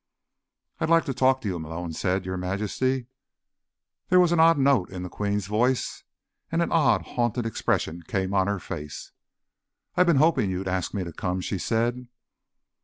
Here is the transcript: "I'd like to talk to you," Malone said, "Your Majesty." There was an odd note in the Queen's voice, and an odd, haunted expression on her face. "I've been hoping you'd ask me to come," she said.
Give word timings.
"I'd 0.79 0.89
like 0.89 1.05
to 1.05 1.13
talk 1.13 1.41
to 1.41 1.47
you," 1.47 1.59
Malone 1.59 1.93
said, 1.93 2.25
"Your 2.25 2.35
Majesty." 2.35 3.05
There 4.09 4.19
was 4.19 4.31
an 4.31 4.39
odd 4.39 4.57
note 4.57 4.89
in 4.89 5.03
the 5.03 5.09
Queen's 5.09 5.45
voice, 5.45 6.05
and 6.51 6.63
an 6.63 6.71
odd, 6.71 7.03
haunted 7.03 7.45
expression 7.45 8.01
on 8.11 8.47
her 8.47 8.57
face. 8.59 9.11
"I've 9.95 10.07
been 10.07 10.15
hoping 10.15 10.49
you'd 10.49 10.67
ask 10.67 10.95
me 10.95 11.03
to 11.03 11.13
come," 11.13 11.39
she 11.39 11.59
said. 11.59 12.07